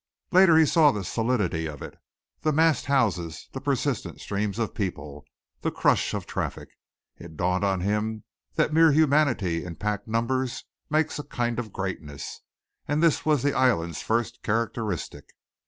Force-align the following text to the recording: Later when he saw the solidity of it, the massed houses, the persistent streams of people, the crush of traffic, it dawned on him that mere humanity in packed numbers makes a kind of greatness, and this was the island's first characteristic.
Later 0.31 0.53
when 0.53 0.61
he 0.61 0.65
saw 0.65 0.89
the 0.89 1.03
solidity 1.03 1.67
of 1.67 1.83
it, 1.83 1.95
the 2.41 2.51
massed 2.51 2.87
houses, 2.87 3.47
the 3.51 3.61
persistent 3.61 4.19
streams 4.19 4.57
of 4.57 4.73
people, 4.73 5.23
the 5.59 5.69
crush 5.69 6.15
of 6.15 6.25
traffic, 6.25 6.69
it 7.19 7.37
dawned 7.37 7.63
on 7.63 7.81
him 7.81 8.23
that 8.55 8.73
mere 8.73 8.93
humanity 8.93 9.63
in 9.63 9.75
packed 9.75 10.07
numbers 10.07 10.63
makes 10.89 11.19
a 11.19 11.23
kind 11.23 11.59
of 11.59 11.71
greatness, 11.71 12.39
and 12.87 13.03
this 13.03 13.27
was 13.27 13.43
the 13.43 13.53
island's 13.53 14.01
first 14.01 14.41
characteristic. 14.41 15.25